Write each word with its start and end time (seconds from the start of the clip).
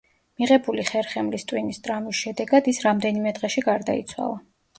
მიღებული 0.43 0.85
ხერხემლის 0.87 1.45
ტვინის 1.51 1.81
ტრავმის 1.89 2.23
შედეგად, 2.25 2.71
ის 2.73 2.81
რამდენიმე 2.87 3.35
დღეში 3.41 3.65
გარდაიცვალა. 3.71 4.43